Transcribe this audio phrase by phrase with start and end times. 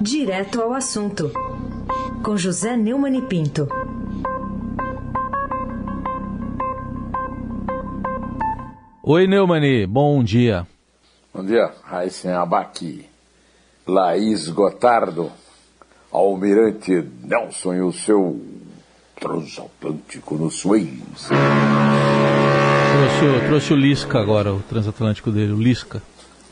[0.00, 1.30] Direto ao assunto,
[2.24, 3.68] com José Neumann e Pinto.
[9.02, 10.66] Oi, Neumani, bom dia.
[11.34, 13.04] Bom dia, Raíssen Abaqui,
[13.86, 15.30] Laís Gotardo,
[16.10, 18.40] Almirante Nelson e o seu
[19.20, 21.28] transatlântico no Suez.
[22.90, 26.02] Trouxe, trouxe o Lisca agora, o transatlântico dele, o Lisca.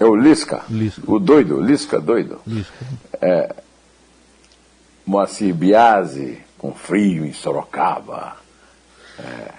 [0.00, 0.62] É o Lisca?
[0.70, 1.02] Lisca.
[1.06, 2.40] O doido, Lisca doido.
[2.46, 2.72] Lisca.
[3.20, 3.54] É,
[5.04, 8.36] Moacir Biasi, com frio em Sorocaba.
[9.18, 9.50] É,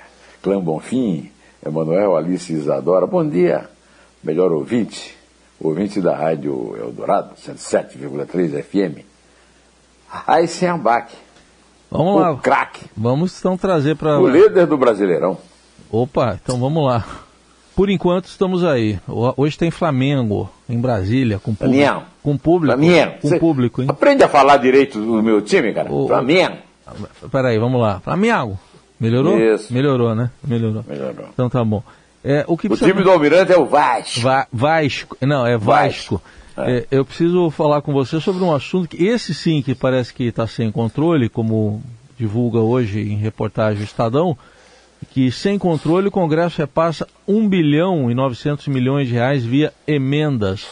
[0.41, 1.29] Clã Bonfim,
[1.65, 3.05] Emanuel Alice Isadora.
[3.05, 3.69] Bom dia,
[4.23, 5.17] melhor ouvinte,
[5.59, 9.05] ouvinte da Rádio Eldorado, 107,3 FM.
[10.25, 11.13] Aysen Abac,
[11.91, 12.37] Vamos o lá.
[12.37, 14.19] craque, Vamos então trazer para.
[14.19, 15.37] o líder do Brasileirão.
[15.91, 17.05] Opa, então vamos lá.
[17.79, 18.99] Por enquanto estamos aí.
[19.37, 21.81] Hoje tem Flamengo em Brasília, com público.
[21.81, 22.05] Flamengo.
[22.21, 22.77] Com público.
[22.77, 23.13] Flamengo.
[23.21, 23.87] Com público, hein?
[23.89, 25.89] Aprende a falar direito do meu time, cara.
[25.89, 26.57] O- Flamengo.
[27.31, 28.01] Peraí, vamos lá.
[28.01, 28.59] Flamengo.
[28.99, 29.39] Melhorou?
[29.39, 29.71] Isso.
[29.73, 30.29] Melhorou, né?
[30.45, 30.83] Melhorou.
[30.85, 31.27] Melhorou.
[31.33, 31.81] Então tá bom.
[32.21, 34.19] É, o que O precisa- time do Almirante é o Vasco.
[34.19, 36.21] Va- Vasco, não, é Vasco.
[36.57, 40.25] É, eu preciso falar com você sobre um assunto que esse sim que parece que
[40.25, 41.81] está sem controle, como
[42.17, 44.37] divulga hoje em reportagem o Estadão,
[45.11, 50.67] que sem controle o Congresso repassa 1 bilhão e 900 milhões de reais via emendas.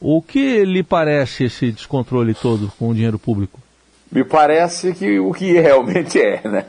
[0.00, 3.60] O que lhe parece esse descontrole todo com o dinheiro público?
[4.10, 6.66] Me parece que o que realmente é, né?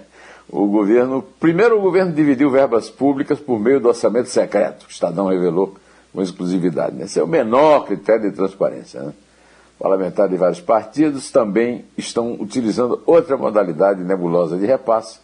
[0.49, 5.27] O governo, primeiro o governo dividiu verbas públicas por meio do orçamento secreto, o Estadão
[5.27, 5.75] revelou
[6.13, 6.95] com exclusividade.
[6.95, 7.03] né?
[7.05, 9.01] Esse é o menor critério de transparência.
[9.01, 9.13] Né?
[9.77, 15.19] Parlamentares de vários partidos também estão utilizando outra modalidade nebulosa de repasse,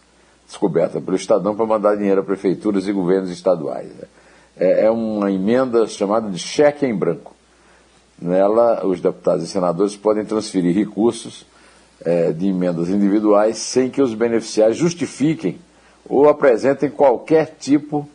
[0.54, 3.88] descoberta pelo Estadão, para mandar dinheiro a prefeituras e governos estaduais.
[3.88, 4.04] né?
[4.56, 7.34] É, é uma emenda chamada de cheque em branco.
[8.20, 11.44] Nela, os deputados e senadores podem transferir recursos
[12.04, 15.58] eh, de emendas individuais sem que os beneficiários justifiquem
[16.08, 18.08] ou apresentem qualquer tipo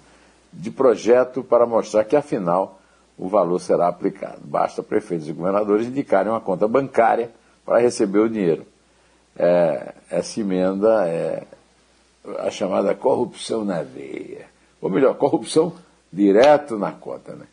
[0.53, 2.80] de projeto para mostrar que, afinal,
[3.18, 4.40] o valor será aplicado.
[4.42, 7.30] Basta prefeitos e governadores indicarem uma conta bancária
[7.66, 8.66] para receber o dinheiro.
[9.38, 11.44] Eh, essa emenda é
[12.40, 14.47] a chamada corrupção na veia.
[14.81, 15.74] Ou melhor, corrupção
[16.12, 17.34] direto na conta.
[17.34, 17.46] Né?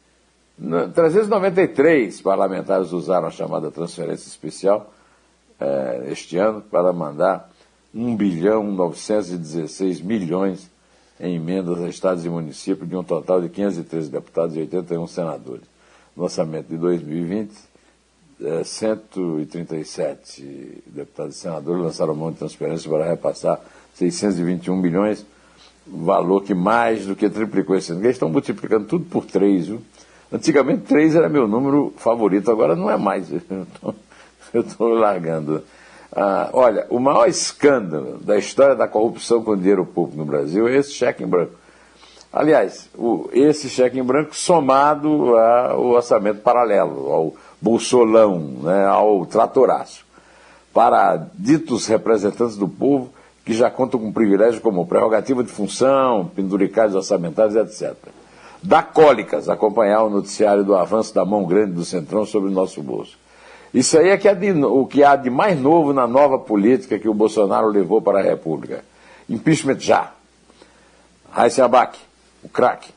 [0.59, 4.93] No- 393 parlamentares usaram a chamada transferência especial
[5.61, 7.51] eh, este ano para mandar
[7.95, 10.71] 1 bilhão 916 milhões
[11.19, 15.65] em emendas a estados e municípios, de um total de 513 deputados e 81 senadores.
[16.15, 17.55] No orçamento de 2020,
[18.43, 23.61] eh, 137 deputados e senadores lançaram mão de transferência para repassar
[23.95, 25.25] 621 milhões,
[25.87, 28.03] valor que mais do que triplicou esse ano.
[28.03, 29.81] Eles estão multiplicando tudo por três, viu?
[30.33, 33.31] Antigamente três era meu número favorito, agora não é mais.
[34.53, 35.63] Eu estou largando.
[36.13, 40.77] Ah, olha, o maior escândalo da história da corrupção com dinheiro público no Brasil é
[40.77, 41.53] esse cheque em branco.
[42.33, 50.05] Aliás, o- esse cheque em branco somado ao orçamento paralelo, ao bolsolão, né, ao tratoraço,
[50.73, 53.11] para ditos representantes do povo
[53.45, 57.95] que já contam com privilégios como prerrogativa de função, penduricais orçamentários, etc.
[58.61, 62.83] Dá cólicas acompanhar o noticiário do avanço da mão grande do Centrão sobre o nosso
[62.83, 63.17] bolso.
[63.73, 66.99] Isso aí é que é de o que há de mais novo na nova política
[66.99, 68.85] que o Bolsonaro levou para a República.
[69.29, 70.13] Impeachment já.
[71.31, 71.99] Raíssa Abac,
[72.43, 72.96] o craque.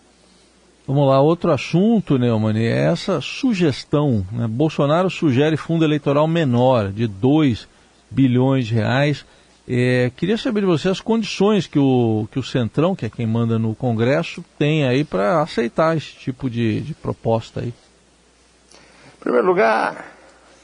[0.89, 4.25] Vamos lá, outro assunto, Neumann, é essa sugestão.
[4.31, 4.47] Né?
[4.47, 7.67] Bolsonaro sugere fundo eleitoral menor, de 2
[8.09, 9.23] bilhões de reais.
[9.67, 13.27] É, queria saber de você as condições que o, que o Centrão, que é quem
[13.27, 17.67] manda no Congresso, tem aí para aceitar esse tipo de, de proposta aí.
[17.67, 20.11] Em primeiro lugar,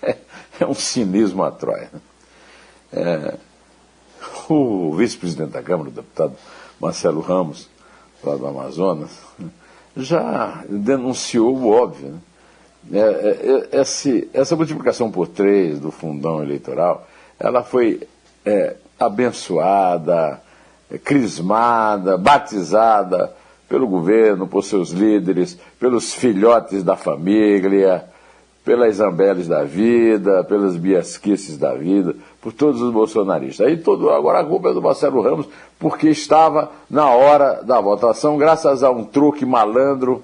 [0.60, 1.92] é um cinismo a Troia.
[2.92, 3.38] É,
[4.50, 6.36] o vice-presidente da Câmara, o deputado
[6.82, 7.70] Marcelo Ramos,
[8.24, 9.12] lá do Amazonas,
[9.96, 12.16] já denunciou o óbvio.
[12.84, 13.00] Né?
[13.00, 17.08] É, é, é, esse- essa multiplicação por três do fundão eleitoral,
[17.40, 18.02] ela foi
[18.46, 20.40] é, abençoada,
[20.92, 23.34] é, crismada, batizada
[23.68, 28.06] pelo governo, por seus líderes, pelos filhotes da família,
[28.64, 33.66] pelas Zambeles da vida, pelas Biasquices da vida, por todos os bolsonaristas.
[33.66, 35.48] Aí todo, agora a culpa é do Marcelo Ramos,
[35.80, 40.22] porque estava na hora da votação, graças a um truque malandro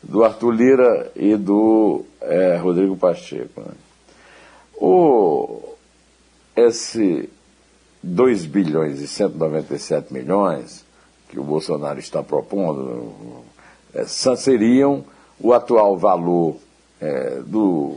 [0.00, 3.60] do Arthur Lira e do eh, Rodrigo Pacheco.
[3.60, 3.72] né?
[4.76, 5.62] O,
[6.54, 7.28] esse
[8.00, 10.84] 2 bilhões e 197 milhões
[11.28, 13.42] que o Bolsonaro está propondo
[14.06, 15.04] só seriam
[15.40, 16.54] o atual valor
[17.00, 17.96] eh, do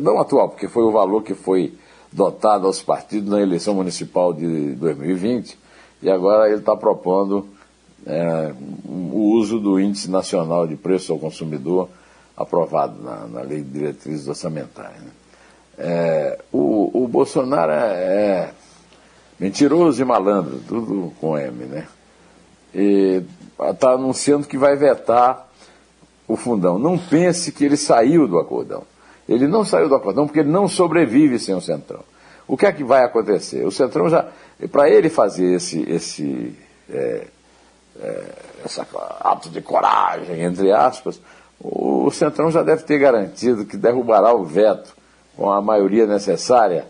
[0.00, 1.74] não atual, porque foi o valor que foi
[2.12, 5.58] dotado aos partidos na eleição municipal de 2020,
[6.02, 7.46] e agora ele está propondo
[8.06, 8.54] é,
[8.88, 11.88] o uso do Índice Nacional de Preço ao Consumidor,
[12.36, 15.00] aprovado na, na Lei de Diretrizes Orçamentárias.
[15.00, 15.10] Né?
[15.78, 18.50] É, o, o, Bolsonaro é, é,
[19.38, 21.86] mentiroso e malandro, tudo com M, né?
[22.74, 23.22] E
[23.70, 25.48] está anunciando que vai vetar
[26.26, 26.78] o fundão.
[26.78, 28.84] Não pense que ele saiu do acordão.
[29.28, 32.00] Ele não saiu do acordão porque ele não sobrevive sem o Centrão.
[32.46, 33.66] O que é que vai acontecer?
[33.66, 34.26] O Centrão já,
[34.70, 36.56] para ele fazer esse, esse,
[36.88, 37.26] é,
[38.00, 38.24] é,
[39.20, 41.20] ato de coragem, entre aspas,
[41.60, 44.94] o Centrão já deve ter garantido que derrubará o veto
[45.36, 46.86] com a maioria necessária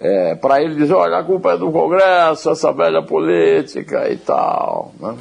[0.00, 4.92] é, para ele dizer, olha, a culpa é do Congresso, essa velha política e tal.
[4.98, 5.16] Né?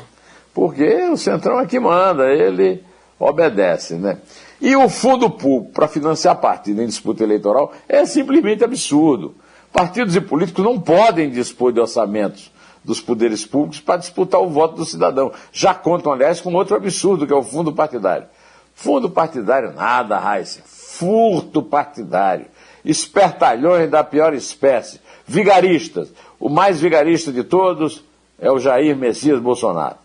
[0.53, 2.83] Porque o Centrão é que manda, ele
[3.19, 3.95] obedece.
[3.95, 4.19] Né?
[4.61, 9.35] E o fundo público para financiar partido em disputa eleitoral é simplesmente absurdo.
[9.71, 12.51] Partidos e políticos não podem dispor de orçamentos
[12.83, 15.31] dos poderes públicos para disputar o voto do cidadão.
[15.51, 18.27] Já contam, aliás, com outro absurdo, que é o fundo partidário.
[18.73, 20.61] Fundo partidário nada, Raíssa.
[20.65, 22.45] Furto partidário.
[22.85, 25.01] Espertalhões da pior espécie.
[25.27, 26.09] Vigaristas.
[26.39, 28.03] O mais vigarista de todos
[28.39, 29.97] é o Jair Messias Bolsonaro.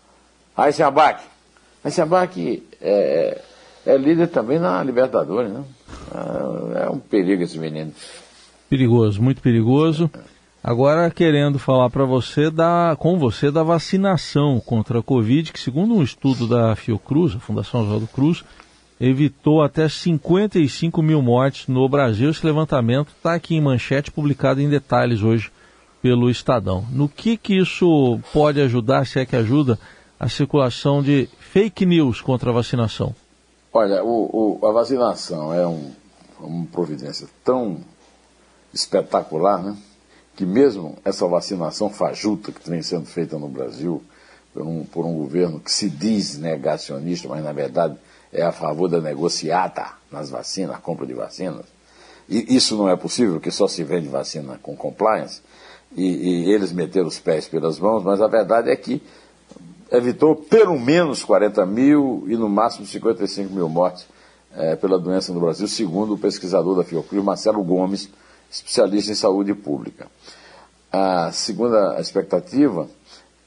[0.55, 1.23] Raíssa Abac.
[1.83, 3.41] Raíssa Abac é,
[3.85, 5.63] é líder também na Libertadores, né?
[6.75, 7.91] É, é um perigo esse menino.
[8.69, 10.09] Perigoso, muito perigoso.
[10.63, 15.93] Agora querendo falar para você da, com você da vacinação contra a Covid, que segundo
[15.93, 18.45] um estudo da Fiocruz, a Fundação Oswaldo Cruz,
[18.99, 22.29] evitou até 55 mil mortes no Brasil.
[22.29, 25.51] Esse levantamento está aqui em manchete, publicado em detalhes hoje
[26.01, 26.85] pelo Estadão.
[26.89, 29.77] No que, que isso pode ajudar, se é que ajuda,
[30.17, 33.15] a circulação de fake news contra a vacinação?
[33.71, 35.91] Olha, o, o, a vacinação é um,
[36.39, 37.77] uma providência tão
[38.73, 39.77] espetacular, né?
[40.35, 44.01] Que mesmo essa vacinação fajuta que vem sendo feita no Brasil
[44.51, 47.95] por um, por um governo que se diz negacionista, mas na verdade
[48.31, 51.67] é a favor da negociata nas vacinas, a compra de vacinas.
[52.27, 55.41] E isso não é possível, porque só se vende vacina com compliance,
[55.95, 59.03] e, e eles meteram os pés pelas mãos, mas a verdade é que
[59.91, 64.05] evitou pelo menos 40 mil e no máximo 55 mil mortes
[64.55, 68.09] é, pela doença no Brasil, segundo o pesquisador da Fiocruz, Marcelo Gomes,
[68.51, 70.07] especialista em saúde pública.
[70.91, 72.87] A segunda expectativa,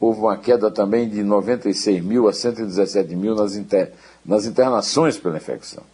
[0.00, 3.92] houve uma queda também de 96 mil a 117 mil nas, inter,
[4.24, 5.84] nas internações pela infecção.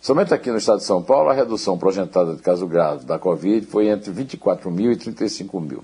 [0.00, 3.66] Somente aqui no estado de São Paulo, a redução projetada de casos graves da Covid
[3.66, 5.82] foi entre 24 mil e 35 mil.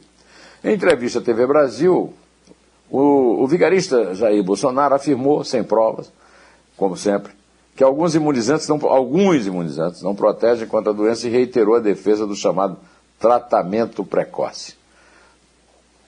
[0.63, 2.13] Em entrevista à TV Brasil,
[2.91, 6.13] o, o vigarista Jair Bolsonaro afirmou, sem provas,
[6.77, 7.33] como sempre,
[7.77, 12.27] que alguns imunizantes não, alguns imunizantes não protegem contra a doença e reiterou a defesa
[12.27, 12.77] do chamado
[13.19, 14.75] tratamento precoce.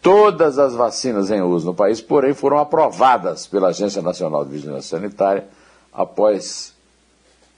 [0.00, 4.98] Todas as vacinas em uso no país, porém, foram aprovadas pela Agência Nacional de Vigilância
[4.98, 5.46] Sanitária
[5.92, 6.74] após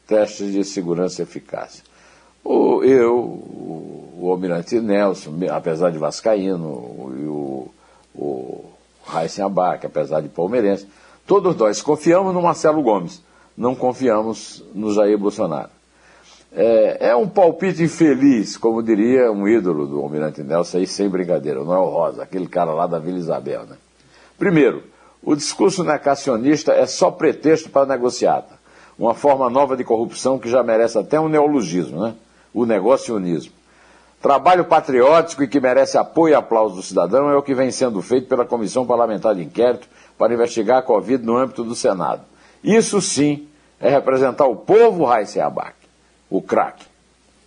[0.07, 1.83] testes de segurança e eficácia.
[2.45, 7.69] O, eu, o, o Almirante Nelson, apesar de vascaíno, e o,
[8.15, 8.74] o
[9.07, 10.89] Raíssen Abac, apesar de palmeirense,
[11.27, 13.23] todos nós confiamos no Marcelo Gomes
[13.57, 15.71] não confiamos no Jair Bolsonaro.
[16.53, 21.65] É, é, um palpite infeliz, como diria um ídolo do Almirante Nelson, aí sem brincadeira,
[21.65, 23.65] não é o Rosa, aquele cara lá da Vila Isabel.
[23.65, 23.77] Né?
[24.39, 24.85] Primeiro,
[25.23, 28.55] o discurso negacionista é só pretexto para negociata,
[28.97, 32.15] uma forma nova de corrupção que já merece até um neologismo, né?
[32.53, 33.53] o negocionismo.
[34.25, 38.01] Trabalho patriótico e que merece apoio e aplauso do cidadão é o que vem sendo
[38.01, 42.23] feito pela Comissão Parlamentar de Inquérito para investigar a Covid no âmbito do Senado.
[42.65, 43.47] Isso sim
[43.79, 45.75] é representar o povo Raíssa Abac,
[46.31, 46.87] o craque.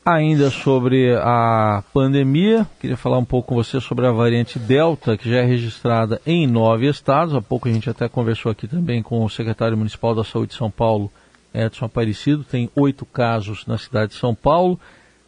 [0.05, 5.27] Ainda sobre a pandemia, queria falar um pouco com você sobre a variante Delta, que
[5.27, 7.33] já é registrada em nove estados.
[7.33, 10.57] Há pouco a gente até conversou aqui também com o secretário municipal da Saúde de
[10.59, 11.11] São Paulo,
[11.55, 12.43] Edson Aparecido.
[12.43, 14.79] Tem oito casos na cidade de São Paulo.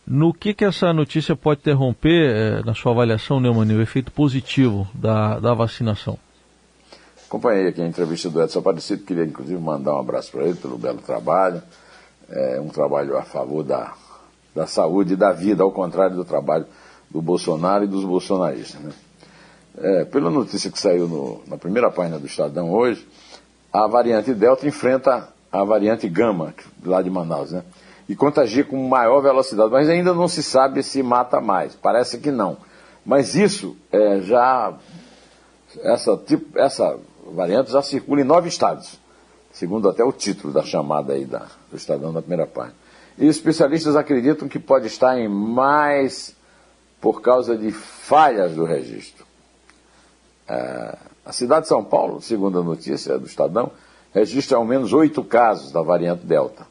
[0.10, 4.88] No que, que essa notícia pode interromper, eh, na sua avaliação, Neumann, o efeito positivo
[4.92, 6.18] da, da vacinação?
[7.28, 10.80] Acompanhei aqui a entrevista do Edson Aparecido, queria inclusive mandar um abraço para ele pelo
[10.80, 11.62] belo trabalho.
[12.28, 13.94] É um trabalho a favor da,
[14.56, 16.66] da saúde e da vida, ao contrário do trabalho
[17.08, 18.82] do Bolsonaro e dos bolsonaristas.
[18.82, 18.92] Né?
[19.78, 23.08] É, pela notícia que saiu no, na primeira página do Estadão hoje,
[23.72, 27.64] a variante Delta enfrenta a variante Gama, lá de Manaus, né?
[28.10, 31.76] E contagia com maior velocidade, mas ainda não se sabe se mata mais.
[31.76, 32.58] Parece que não.
[33.06, 34.74] Mas isso é, já.
[35.84, 36.98] Essa, tipo, essa
[37.32, 39.00] variante já circula em nove estados,
[39.52, 42.74] segundo até o título da chamada aí da, do Estadão da primeira página.
[43.16, 46.36] E especialistas acreditam que pode estar em mais
[47.00, 49.24] por causa de falhas do registro.
[50.48, 53.72] É, a cidade de São Paulo, segundo a notícia do Estadão,
[54.12, 56.66] registra ao menos oito casos da variante Delta,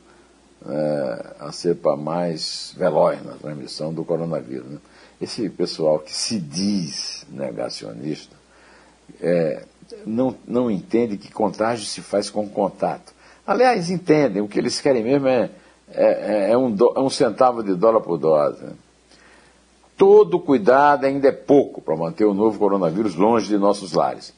[0.66, 4.66] é, a cepa mais veloz na transmissão do coronavírus.
[4.66, 4.78] Né?
[5.20, 8.34] Esse pessoal que se diz negacionista
[9.20, 9.64] é,
[10.04, 13.12] não, não entende que contágio se faz com contato.
[13.46, 15.50] Aliás, entendem, o que eles querem mesmo é,
[15.90, 18.62] é, é um, do, é um centavo de dólar por dose.
[18.62, 18.72] Né?
[19.96, 24.34] Todo cuidado ainda é pouco para manter o novo coronavírus longe de nossos lares.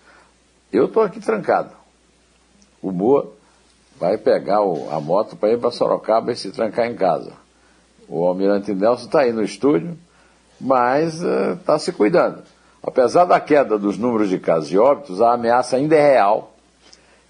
[0.72, 1.74] Eu estou aqui trancado.
[2.80, 3.39] O Boa
[4.00, 7.32] vai pegar o, a moto para ir para Sorocaba e se trancar em casa.
[8.08, 9.96] O Almirante Nelson está aí no estúdio,
[10.58, 12.42] mas está eh, uh, se cuidando.
[12.82, 16.54] Apesar da queda dos números de casos e óbitos, a ameaça ainda é real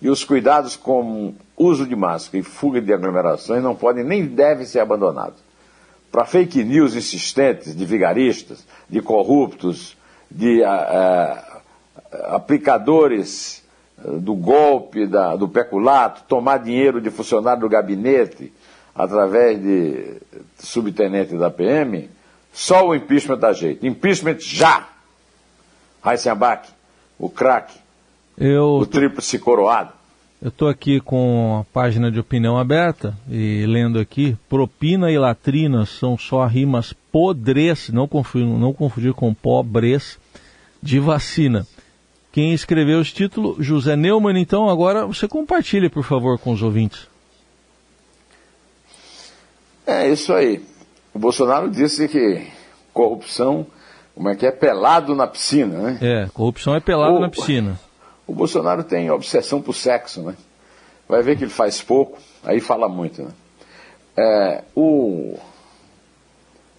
[0.01, 4.65] e os cuidados com uso de máscara e fuga de aglomerações não podem nem devem
[4.65, 5.39] ser abandonados.
[6.11, 9.97] Para fake news insistentes de vigaristas, de corruptos,
[10.31, 11.61] de uh,
[12.35, 13.63] aplicadores
[14.05, 18.53] do golpe, da, do peculato, tomar dinheiro de funcionário do gabinete
[18.95, 20.17] através de
[20.59, 22.09] subtenente da PM,
[22.53, 23.87] só o impeachment dá jeito.
[23.87, 24.89] Impeachment já!
[26.05, 26.69] Heisenbach,
[27.19, 27.79] o craque,
[28.39, 28.79] eu...
[28.79, 29.93] o tríplice coroado.
[30.43, 35.85] Eu estou aqui com a página de opinião aberta e lendo aqui, propina e latrina
[35.85, 40.19] são só rimas podres, não confundir, não confundir com pobres,
[40.83, 41.67] de vacina.
[42.33, 47.09] Quem escreveu esse título, José Neumann, então agora você compartilhe, por favor, com os ouvintes.
[49.87, 50.65] É isso aí.
[51.13, 52.47] O Bolsonaro disse que
[52.93, 53.67] corrupção
[54.15, 54.51] como é que é?
[54.51, 55.99] Pelado na piscina, né?
[56.03, 57.81] É, corrupção é pelado o, na piscina.
[58.27, 60.37] O Bolsonaro tem obsessão por sexo, né?
[61.09, 63.31] Vai ver que ele faz pouco, aí fala muito, né?
[64.17, 65.39] É, o,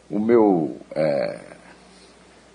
[0.10, 0.78] o meu.
[0.94, 1.40] É,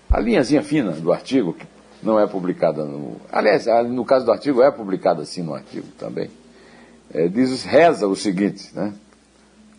[0.09, 1.65] a linhazinha fina do artigo, que
[2.01, 3.17] não é publicada no.
[3.31, 6.29] Aliás, no caso do artigo, é publicada assim no artigo também.
[7.13, 8.93] É, diz, reza o seguinte, né?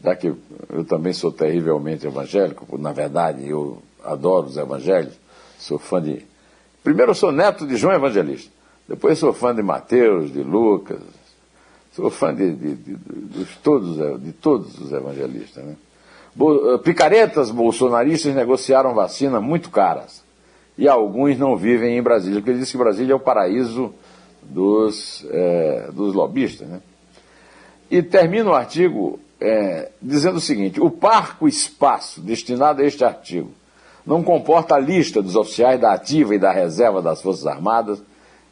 [0.03, 0.33] Já que
[0.71, 5.15] eu também sou terrivelmente evangélico, na verdade, eu adoro os evangelhos,
[5.59, 6.25] sou fã de.
[6.83, 8.51] Primeiro eu sou neto de João Evangelista,
[8.89, 11.01] depois sou fã de Mateus, de Lucas,
[11.93, 15.65] sou fã de, de, de, de todos, de todos os evangelistas.
[15.65, 15.77] Né?
[16.41, 20.23] Eh, picaretas bolsonaristas negociaram vacinas muito caras.
[20.79, 23.93] E alguns não vivem em Brasília, porque ele disse que Brasília é o paraíso
[24.41, 26.69] dos, é, dos lobistas.
[26.69, 26.81] Né?
[27.91, 33.51] E termina o artigo é, dizendo o seguinte: o parco espaço destinado a este artigo
[34.07, 38.01] não comporta a lista dos oficiais da ativa e da reserva das Forças Armadas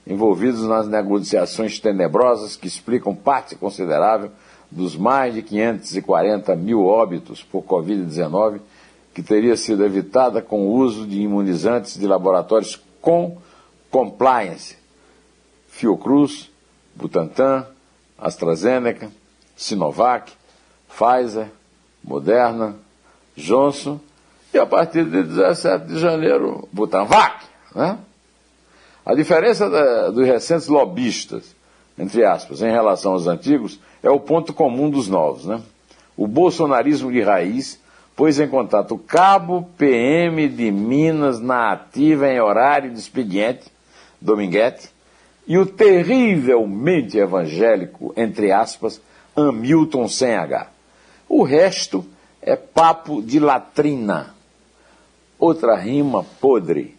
[0.07, 4.31] envolvidos nas negociações tenebrosas que explicam parte considerável
[4.71, 8.61] dos mais de 540 mil óbitos por Covid-19
[9.17, 13.39] que teria sido evitada com o uso de imunizantes de laboratórios com
[13.91, 14.77] compliance.
[15.71, 16.51] Fiocruz,
[16.95, 17.67] Butantan,
[18.19, 19.11] AstraZeneca,
[19.57, 20.31] Sinovac,
[20.87, 21.51] Pfizer,
[22.05, 22.77] Moderna,
[23.35, 23.99] Johnson
[24.53, 27.43] e a partir de 17 de janeiro, Butanvac.
[27.75, 27.99] Né?
[29.03, 31.57] A diferença da, dos recentes lobistas,
[31.99, 35.47] entre aspas, em relação aos antigos, é o ponto comum dos novos.
[35.47, 35.63] Né?
[36.15, 37.81] O bolsonarismo de raiz
[38.17, 43.71] pôs em contato o cabo PM de Minas na ativa em horário de expediente,
[44.21, 44.89] Dominguete,
[45.47, 49.01] e o terrivelmente evangélico, entre aspas,
[49.37, 50.69] Hamilton sem H.
[51.29, 52.05] O resto
[52.43, 54.35] é papo de latrina
[55.39, 56.97] Outra rima podre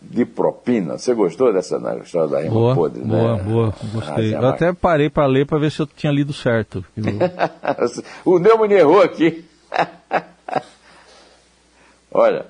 [0.00, 0.96] de propina.
[0.96, 3.42] Você gostou dessa né, história da rima boa, podre, boa, né?
[3.42, 4.34] Boa, gostei.
[4.34, 6.84] Ah, eu até parei para ler para ver se eu tinha lido certo.
[8.24, 9.44] o Neumann errou aqui.
[12.12, 12.46] olha,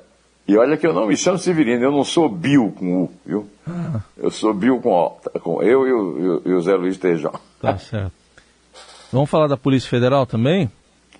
[0.46, 3.48] e olha que eu não me chamo Severino, eu não sou Bill com U, viu?
[3.68, 4.00] Ah.
[4.16, 7.32] Eu sou Bill com O, com eu e o, e o Zé Luiz Tejão.
[7.60, 8.12] Tá certo.
[9.12, 10.70] Vamos falar da Polícia Federal também?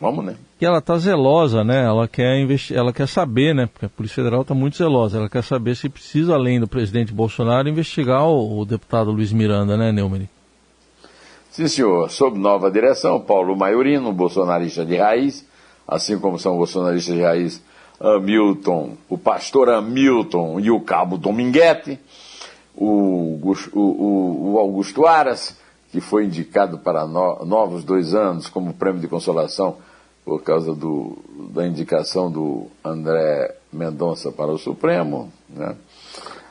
[0.01, 0.35] Vamos, né?
[0.59, 1.85] Que ela está zelosa, né?
[1.85, 3.67] Ela quer investi ela quer saber, né?
[3.67, 5.19] Porque a Polícia Federal está muito zelosa.
[5.19, 9.77] Ela quer saber se precisa, além do presidente Bolsonaro, investigar o, o deputado Luiz Miranda,
[9.77, 10.29] né, Neumann?
[11.51, 12.11] Sim, senhor.
[12.11, 15.47] Sob nova direção, Paulo Maiorino, bolsonarista de raiz,
[15.87, 17.70] assim como são bolsonaristas de raiz
[18.01, 22.01] Hamilton, o pastor Hamilton e o cabo Dominguete,
[22.75, 23.39] o,
[23.73, 25.57] o, o Augusto Aras,
[25.93, 29.77] que foi indicado para no, novos dois anos como prêmio de consolação
[30.25, 31.19] por causa do,
[31.53, 35.31] da indicação do André Mendonça para o Supremo.
[35.49, 35.77] Né?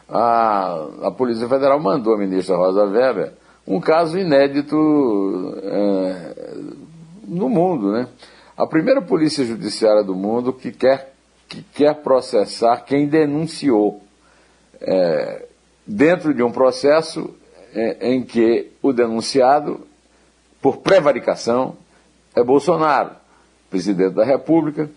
[0.08, 3.34] A, a Polícia Federal mandou à ministra Rosa Weber
[3.68, 4.75] um caso inédito
[5.63, 6.53] é,
[7.27, 7.91] no mundo.
[7.91, 8.08] Né?
[8.60, 11.13] a primeira polícia judiciária do mundo que quer,
[11.50, 14.01] que quer processar quem denunciou.
[14.79, 15.46] É,
[15.86, 17.36] dentro de um processo
[17.74, 19.86] é, em que o denunciado,
[20.62, 21.75] por prevaricação,
[22.36, 23.12] é Bolsonaro,
[23.70, 24.89] presidente da República,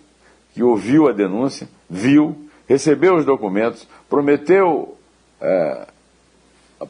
[0.53, 2.37] que ouviu a denúncia, viu,
[2.69, 4.97] recebeu os documentos, prometeu,
[5.41, 5.87] é,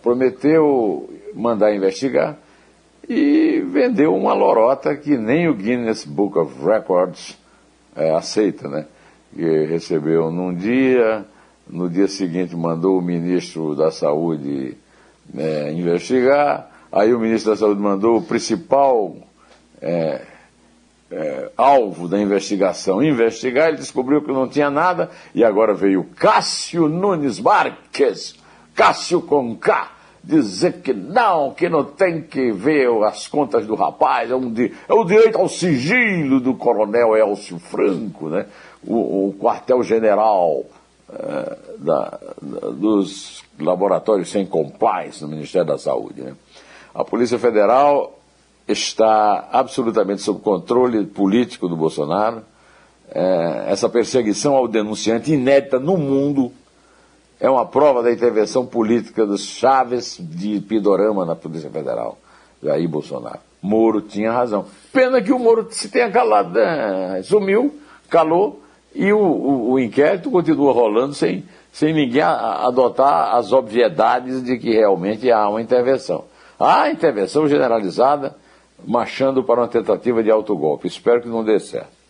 [0.03, 2.37] prometeu mandar investigar
[3.09, 7.39] e vendeu uma lorota que nem o Guinness Book of Records
[7.95, 8.87] é, aceita, né?
[9.35, 11.25] Que recebeu num dia,
[11.69, 14.77] no dia seguinte mandou o ministro da Saúde
[15.37, 19.17] é, investigar, aí o ministro da Saúde mandou o principal
[19.81, 20.21] é,
[21.11, 26.89] é, alvo da investigação investigar, ele descobriu que não tinha nada, e agora veio Cássio
[26.89, 28.35] Nunes Marques,
[28.75, 29.93] Cássio com K,
[30.25, 34.53] dizer que não, que não tem que ver as contas do rapaz, é, um
[34.89, 38.47] é o direito ao sigilo do coronel Elcio Franco, né?
[38.87, 40.65] O, o quartel-general
[41.13, 46.23] é, da, da, dos laboratórios sem compliance no Ministério da Saúde.
[46.23, 46.35] Né?
[46.95, 48.19] A Polícia Federal
[48.67, 52.43] está absolutamente sob controle político do Bolsonaro.
[53.11, 56.53] É, essa perseguição ao denunciante inédita no mundo
[57.39, 62.17] é uma prova da intervenção política dos chaves de Pidorama na Polícia Federal,
[62.63, 63.41] Jair Bolsonaro.
[63.61, 64.65] Moro tinha razão.
[64.93, 67.21] Pena que o Moro se tenha calado, né?
[67.25, 68.62] sumiu, calou,
[68.95, 74.71] e o, o, o, inquérito continua rolando sem, sem ninguém adotar as obviedades de que
[74.71, 76.25] realmente há uma intervenção.
[76.59, 78.37] Há intervenção generalizada
[78.87, 80.87] marchando para uma tentativa de autogolpe.
[80.87, 82.03] Espero que não dê certo.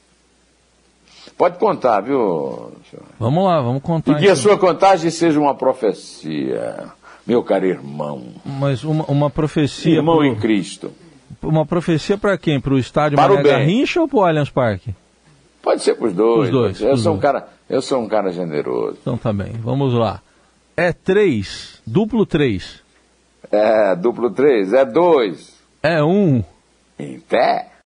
[1.38, 3.06] Pode contar, viu, senhor?
[3.18, 4.12] Vamos lá, vamos contar.
[4.12, 4.32] E que então.
[4.32, 6.86] a sua contagem seja uma profecia,
[7.26, 8.24] meu caro irmão.
[8.44, 9.96] Mas uma, uma profecia.
[9.96, 10.26] Irmão pro...
[10.26, 10.92] em Cristo.
[11.42, 12.60] Uma profecia para quem?
[12.60, 14.94] Para o estádio para Mané Garrincha ou para o Allianz Parque?
[15.62, 16.44] Pode ser para os dois.
[16.46, 16.80] Os dois.
[16.80, 17.16] Eu, sou dois.
[17.16, 18.98] Um cara, eu sou um cara generoso.
[19.00, 20.20] Então tá bem, vamos lá.
[20.76, 22.82] É três, duplo três.
[23.50, 25.54] É, duplo três, é dois.
[25.82, 26.42] É um.
[26.98, 27.71] Em pé?